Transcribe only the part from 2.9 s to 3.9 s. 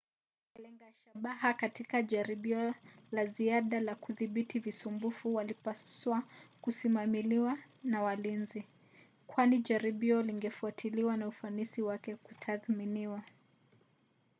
la ziada